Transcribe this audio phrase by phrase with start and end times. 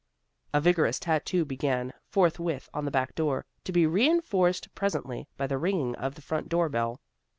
[0.51, 5.59] A vigorous tattoo began forthwith on the back door, to be reinforced presently by the
[5.59, 6.99] ringing of the front door bell.